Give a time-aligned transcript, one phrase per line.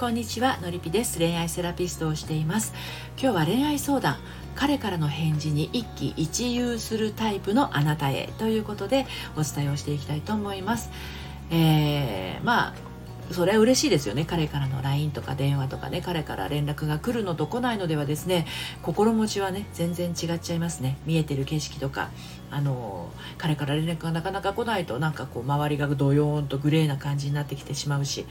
[0.00, 1.18] こんにちはのりぴです。
[1.18, 2.72] 恋愛セラピストをしています。
[3.20, 4.16] 今日は恋愛相談
[4.54, 9.04] 彼からの返事に一喜一憂するタイプのあなたへということで
[9.36, 10.90] お伝えをしていきたいと思います。
[11.50, 12.89] えー、まあ
[13.32, 14.24] それは嬉しいですよね。
[14.24, 16.00] 彼からの LINE とか電話とかね。
[16.00, 18.46] 彼から連絡が来るのと来ないのではですね
[18.82, 20.98] 心持ちはね全然違っちゃいますね。
[21.06, 22.10] 見えてる景色とか。
[22.52, 28.26] あの彼から連絡がなかなか来ないとなんかこう周りがドヨーンとグレーな感じになってきてしまうし、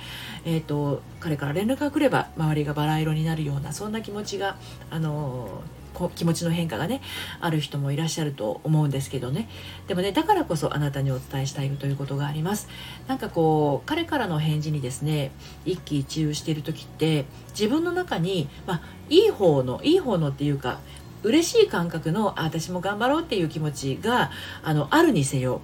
[0.45, 4.57] えーと、彼から連絡が来れば周りがバラ色になるようなそんな気持ちが
[4.89, 5.61] あの
[5.93, 7.01] こ気持ちの変化がね
[7.39, 9.49] ある人もいらっしゃると思うんですけどね。
[9.87, 12.67] でもねだからこそあなたにお伝えしたいということがあります。
[13.07, 15.31] なんかこう彼からの返事にですね
[15.65, 20.79] 一喜一憂している時って自分の中に、まあ、いい方のいい方のっていうか
[21.23, 24.31] 嬉しい感覚のあ私も頑張ろうっていう気持ちが
[24.63, 25.61] あのあるにせよ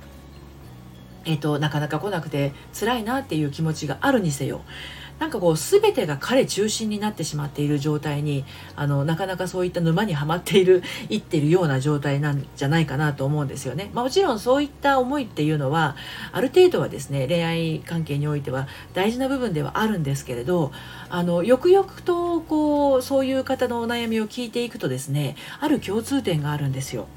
[1.27, 4.61] えーと、なかなか来なくて辛いなっていう気持ちがあるにせよ
[5.19, 8.43] なんかこう全てが彼中心になってしまっている状態に
[8.75, 13.91] あのなかなかそういった沼にはまっているいってるような状態なんじゃないかなと思うんですよね。
[13.93, 15.95] まあ、もちろんそういった思いっていうのは
[16.33, 20.71] ある程度はですね恋愛関係においては大事な部分ではあるんですけれど
[21.09, 27.07] あのよくよくとこうそういう方のお悩みを聞いていくとですねある共通点があるんですよ。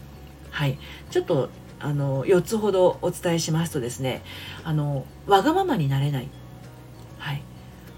[0.51, 0.79] はい、
[1.11, 4.23] ちょっとあの4つほどお伝えしますとですね
[4.65, 6.29] あのわがままになれない、
[7.19, 7.43] はい、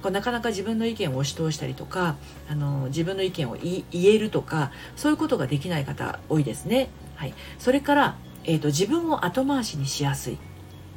[0.09, 2.17] なかなか自分の意見を押し通したりとか
[2.49, 6.89] あの自分の意見を言えるとかそういうことができない方多いですね。
[7.17, 10.39] はい、それから、えーと、自分を後回しにしやすい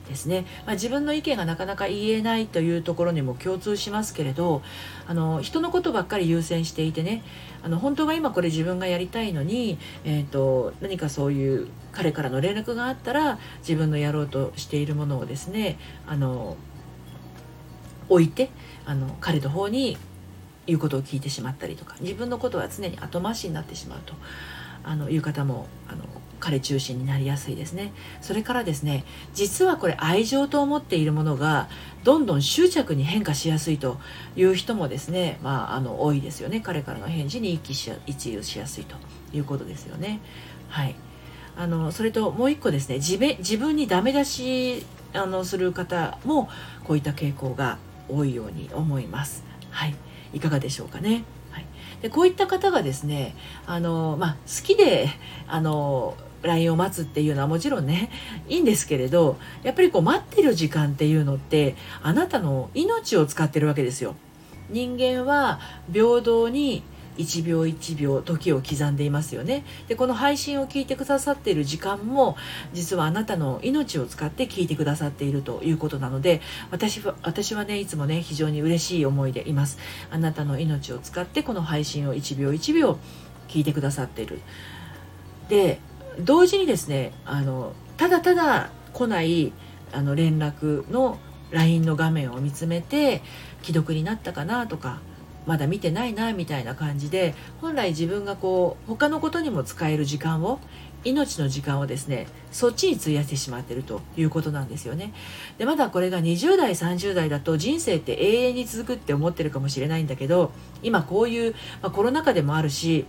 [0.07, 4.61] ですね、まあ、自分の意見がなかなか言えないというところにも共通しますけれど
[5.05, 7.23] あの人のことばっかり優先していてね
[7.61, 16.57] あの本当は今これ自分がやりたいのに、えーと何かそういう彼からの連絡があったら自分のやろうとしているものをですねあの
[18.09, 18.49] 置いて
[18.85, 19.97] あの彼の方に
[20.65, 24.13] 言うことを聞いてしまったりとか自分のことは常に後回しになってしまうと
[24.83, 26.03] あのいう方もあの
[26.39, 27.93] 彼中心になりやすいですね。
[28.19, 31.69] それからですね実はこれ愛情と思っているものが
[32.03, 33.97] どんどん執着に変化しやすいと
[34.35, 36.59] いう人もですね、まあ、あの多いですよね。
[36.59, 38.97] 彼からの返事に一喜し一憂しやすいと
[39.33, 40.19] いうことですよね。
[40.67, 40.95] はい。
[41.55, 46.49] あのそれともう一個ですね自自分にダメ出しあのする方も
[46.83, 47.77] こういった傾向が
[48.09, 49.43] 多いように思います。
[49.69, 49.95] はい、
[50.33, 51.23] いかがでしょうかね。
[51.51, 51.65] はい、
[52.01, 55.09] でこういった方がですねあの、まあ、好きで
[55.47, 58.09] あの LINE を待つっていうのはもちろんね
[58.49, 64.15] いいんですけれどやっぱりこう待ってる時間っていうのってあなたの命を使ってるわけですよ。
[64.69, 65.59] 人間は
[65.91, 66.83] 平等に
[67.17, 69.65] 1秒1秒時を刻んでいますよね。
[69.87, 72.35] でこの配信を聞いてくださっている時間も
[72.73, 76.41] 実はあなたの命を使って聞いてくださっているということなので
[76.71, 79.77] 私は私はねいつもね非常に嬉しい思いでいます。
[80.11, 82.97] あなたの命を使ってこの配信を1秒1秒
[83.47, 84.41] 聞いてくださっている。
[85.49, 85.79] で
[86.19, 89.51] 同時にですねあのただただ来ない
[89.91, 91.17] あの連絡の
[91.51, 93.21] LINE の画面を見つめて
[93.61, 94.99] 既読になったかなとか
[95.45, 100.59] まだ見てないなみたいな感じで本来自分がこう他のことにも使える時間を
[101.03, 105.13] 命の時間をですねそっちに費やしてしまってるということなんですよね
[105.57, 113.05] でまだこれが20代30代だと人生って永遠に続くって思ってるかもしれないんだけど今こういう、まあ、コロナ禍でもあるし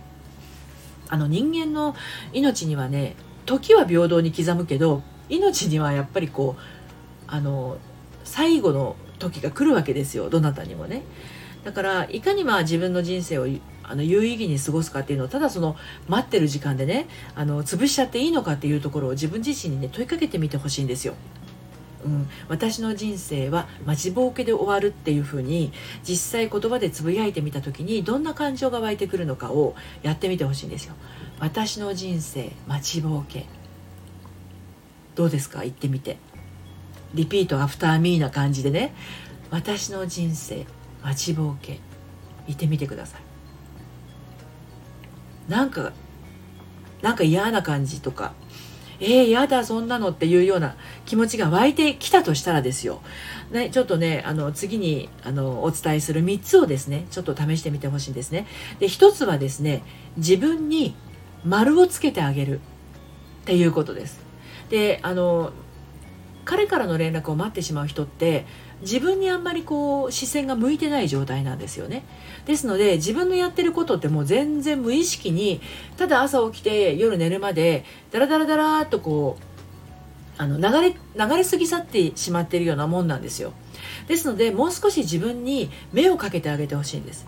[1.07, 1.95] あの人間の
[2.33, 3.15] 命にはね
[3.45, 6.61] 時は平等に刻むけど命にはやっぱりこう
[7.27, 7.77] あの
[8.23, 11.03] 最後の時が来るわけですよどなたにもね。
[11.65, 13.47] だからいかにまあ自分の人生を
[13.83, 15.75] あの有意義に過ごすかっていうのをただその
[16.07, 21.15] 待ってる時間でねあの潰しちゃっていいのかっていうところを自分自身にね問いかけてみてほしいんですよ。
[22.05, 25.73] うん、私の人生は待ちぼうけで終わるっていうふうに
[26.07, 30.93] 実際言葉でつぶやいてみた時にどんな感情が湧いてくるのかをやってみてほしいんですよ。
[31.39, 33.47] 私の人生待ちぼうけ。
[35.15, 35.61] どうですか？
[35.61, 36.17] 言ってみて。
[37.15, 38.93] repeat after me な感じでね。
[39.49, 40.65] 私の人生
[41.05, 41.79] 待ちぼうけ。
[42.47, 43.21] いてみてください。
[45.51, 45.93] なんか
[47.01, 48.33] なんか嫌な感じとか
[48.99, 50.75] えー、やだそんなのっていうような
[51.05, 53.01] 気持ちが湧いてきたとしたらですよ、
[53.51, 58.47] ね、ちょっとねあの次にあのお伝えする3つをですねちょっと試してみてほしいんですね。
[58.79, 59.83] で1つはですね
[60.17, 60.95] 自分に
[61.43, 62.59] 丸をつけてあげる
[63.41, 64.19] っていうことです。
[64.69, 65.51] であの
[66.45, 68.45] 彼からの連絡を待ってしまう人って
[68.81, 72.03] 自分にあんまりこう視線が向いてない状態なんですよね。
[72.45, 75.59] ですので自分のやってることってもう全然無意識に
[75.97, 79.43] ただ朝起きて夜寝るまでダラダラダラーっとこう
[80.37, 83.53] あの流れ流れ過ぎ去ってしまっているようなもんなんですよ。
[84.07, 87.25] ですのでもう少し自分に目をかけてあげてほしいんです。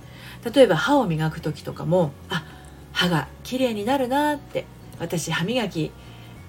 [0.53, 2.45] 例えば歯を磨く時とかもあ
[2.91, 4.65] 歯が綺麗になるなって
[4.99, 5.91] 私歯磨き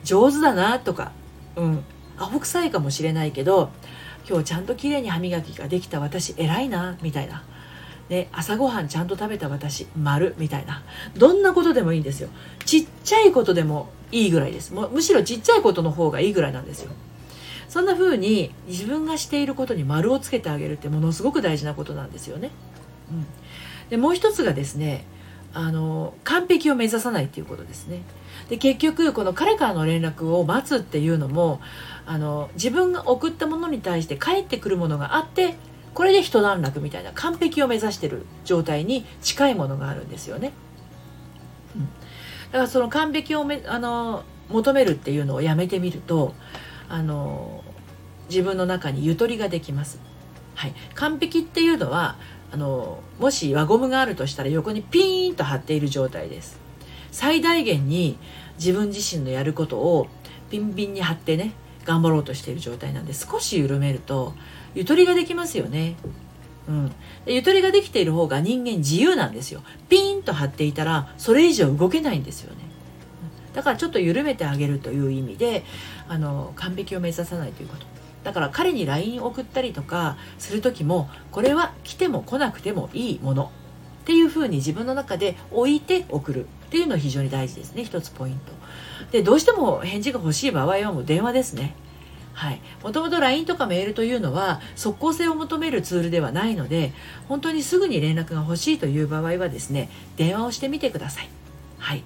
[0.04, 1.12] 上手だなとか
[1.56, 1.84] うん
[2.18, 3.70] アホ臭いかもしれないけど
[4.28, 7.44] 今日ちゃんと綺麗に歯磨きができた私偉いなみたいな。
[8.08, 10.82] ね、朝ごはんちゃんと食べた私丸みたいな。
[11.16, 12.30] どんなことでもいいんですよ。
[12.64, 14.72] ちっちゃいことでもいいぐらいです。
[14.72, 16.92] もむしろちっちゃいことの方がいいぐらいなんですよ。
[17.68, 22.50] そんな風に自分がしていることに丸をつけてあげるってものすごく大事なことなんですよね、
[23.10, 23.26] うん、
[23.90, 25.04] でもう一つがですね
[25.58, 28.02] あの完璧を目指さないっていうことですね
[28.48, 31.60] で結局この彼からの連絡を待つっていうのも
[32.06, 35.56] あの自分が送ったものに対して返ってくるものがあって
[35.94, 40.52] これで一段落みたいな完璧を目指してる状態に近いものがあるんですよね。
[41.74, 41.88] うん、だ
[42.52, 46.34] からその完璧をめあの求めるっていうのをやめてみると
[46.88, 47.64] あの
[48.30, 49.98] 自分の中にゆとりができます。
[50.54, 52.16] はい、完璧っていうのは
[52.50, 56.58] あのもし輪ゴムがあるとしたら横にピーンと張っている状態です。
[57.10, 58.16] 最大限に
[58.58, 60.08] 自分自身のやることを
[60.50, 61.52] ピンピンに張ってね
[61.84, 64.34] 頑張ろうとしている状態なんで少し緩めると
[64.74, 65.96] ゆとりができますよね。
[66.68, 66.92] うん、
[67.26, 69.62] ゆとりができている方が人間自由なんですよ。
[69.88, 72.60] ピーンと張っていたらそれ以上動けないんですよね。
[73.54, 75.64] だからちょっと緩めてあげるという意味で
[76.08, 77.97] あの完璧を目指さないということ。
[78.28, 83.50] だから彼に LINE 送ったりとかする時もこれは来ても来なくてもいいもの
[84.02, 88.52] っていうふうに自分の中で置いて送るっていうのは非常に大事ですね一つポイント。
[89.12, 91.74] でどうしても返事が欲しい場合はもう電話ですね。
[92.34, 96.92] はい、もともと LINE とかメールというのは即効性を求めるツールではないので
[97.26, 101.28] 本当にすぐに連絡が欲しいという場合はですね電話をしてみてください。
[101.78, 102.04] はい、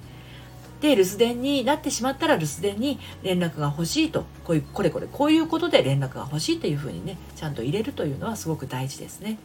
[0.83, 9.39] で留守電になってしまったら留守電に連絡が欲しいとこういうこれこれこういうことで連絡が欲しいというふうにねちゃんと入れるというのはすごく大事ですね。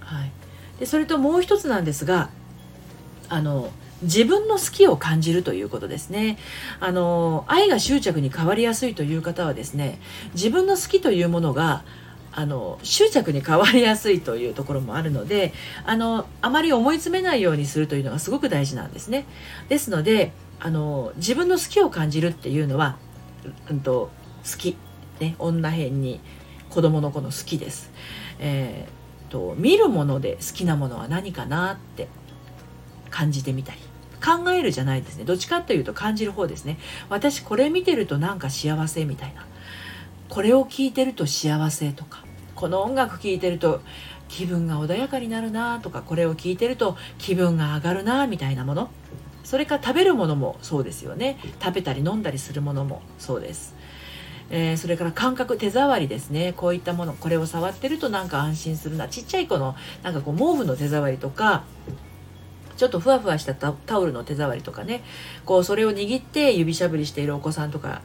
[0.00, 0.32] はい、
[0.80, 2.30] でそれともう一つなんですが
[3.28, 3.70] あの
[4.02, 6.38] 自分の好きを感じるということですね。
[6.80, 10.00] あの愛が執着に変わりやすいという方はですね
[10.34, 11.84] 自分の好きというものが
[12.32, 15.52] あの執着に変わりやすいというところもあるので
[15.84, 19.26] あのあまり思い詰めないようにするというのがすごく大事なんですね。
[19.68, 22.96] ですのであの自分の好きを感じるっていうのは、
[23.68, 24.10] うんと、
[24.50, 24.76] 好き、
[25.20, 26.20] ね、女編に
[26.70, 27.90] 子供の子の好きです。
[28.38, 29.02] えー
[29.32, 32.06] と見るもので好きなものは何かなって
[33.08, 33.78] 感じてみたり。
[34.22, 35.24] 考えるじゃないですね。
[35.24, 36.78] どっちかというと感じる方ですね。
[37.08, 39.44] 私これ見てるとなんか幸せみたいな。
[40.32, 42.24] これを聞いてると幸せとか
[42.54, 43.82] この音楽聴いてると
[44.28, 48.88] 気分が穏やかになるなとかこれを聞いてると気分が上がるなみたいなもの。
[49.44, 51.36] それから食べるものもそうですよね。
[51.62, 53.74] 食べたり飲んだりするものもそうです、
[54.48, 56.54] えー、それから感覚手触りですね。
[56.56, 59.08] こういったものこれを触ってるとなんか安心するな。
[59.08, 61.64] ちっちゃい子のなんかこう毛布の手触りとか
[62.78, 65.04] ちょっとふわふわしたタオルの手触りとかね。
[65.44, 68.00] こうそれを握って指しゃぶりしているお子さんとか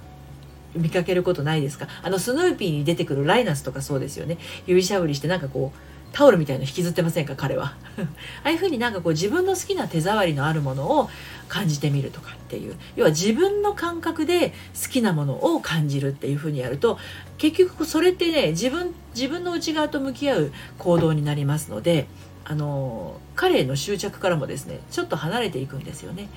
[0.77, 1.88] 見かけることないですか？
[2.03, 4.38] あのスヌーピーに出てくるライナスとかそうですよね。
[4.65, 5.79] 指しゃぶりしてなんかこう
[6.13, 7.35] タオルみたいの引きずってませんか？
[7.35, 7.75] 彼は。
[8.00, 8.06] あ
[8.44, 11.09] あいうふうになんかこう自分の好きな手触りのあるものを
[11.50, 12.75] 感じてみるとかっていう。
[12.95, 16.97] 要は自分の感覚で好きなものを感じるっていうふうにやると
[17.38, 22.07] 結局それってね自分自分の内側と向き合う行動になりますので
[22.49, 26.30] あの彼への執着からもですねちょっと離れていくんですよね。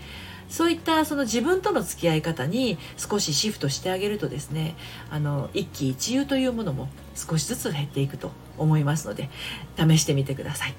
[0.48, 4.74] そういったその自分との付き合い方に少しシフトしてあげるとですね
[5.08, 9.30] あの一喜一憂というものも少しずつ減っていくと思いますので
[9.78, 10.74] 試してみてください。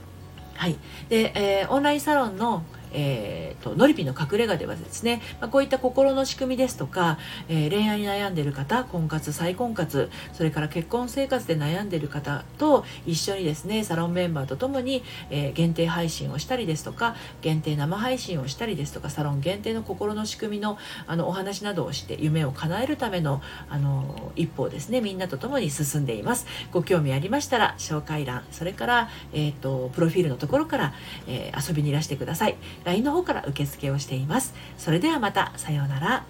[0.55, 0.75] はい
[1.07, 7.17] でえー、オンラインサロンのえーと、ノリピの隠れ家ではですね、まあ、こういった心の仕組みですとか、
[7.47, 26.45] えー、恋愛に悩んでいる方婚活再婚活それから結婚生活で悩んでいる方と一緒にですねサロンメンバーとともに、えー、限定配信をしたりですとか限定生配信をしたりですとかサロン限定の心の仕組みのあのお話などをして夢を叶えるためのあの一歩をですねみんなと共に進んでいます。
[26.71, 30.93] ご興味ありましたら紹介欄それから、えーと、とプロフィールのところから、
[31.27, 32.57] えー、遊びにいらしてください。
[32.83, 34.53] LINE の方から受付をしています。
[34.77, 36.23] それではまた、さようなら。